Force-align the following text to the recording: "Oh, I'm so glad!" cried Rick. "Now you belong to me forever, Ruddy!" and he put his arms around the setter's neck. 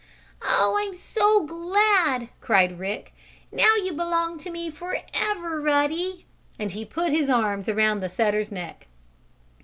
"Oh, 0.41 0.77
I'm 0.79 0.95
so 0.95 1.43
glad!" 1.45 2.29
cried 2.39 2.79
Rick. 2.79 3.13
"Now 3.51 3.75
you 3.75 3.93
belong 3.93 4.39
to 4.39 4.49
me 4.49 4.71
forever, 4.71 5.61
Ruddy!" 5.61 6.25
and 6.57 6.71
he 6.71 6.85
put 6.85 7.11
his 7.11 7.29
arms 7.29 7.69
around 7.69 7.99
the 7.99 8.09
setter's 8.09 8.51
neck. 8.51 8.87